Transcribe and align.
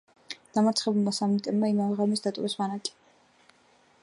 დამარცხებულმა 0.57 1.13
სამნიტებმა 1.19 1.71
იმავე 1.75 1.99
ღამეს 2.01 2.27
დატოვეს 2.27 2.59
ბანაკი. 2.63 2.97